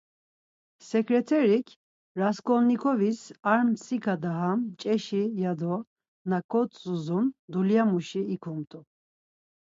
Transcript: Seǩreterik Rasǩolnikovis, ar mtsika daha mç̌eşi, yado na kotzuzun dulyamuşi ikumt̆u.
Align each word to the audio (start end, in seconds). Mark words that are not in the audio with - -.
Seǩreterik 0.87 1.67
Rasǩolnikovis, 2.19 3.21
ar 3.51 3.59
mtsika 3.69 4.15
daha 4.23 4.51
mç̌eşi, 4.59 5.23
yado 5.41 5.75
na 6.29 6.37
kotzuzun 6.51 7.25
dulyamuşi 7.51 8.21
ikumt̆u. 8.35 8.79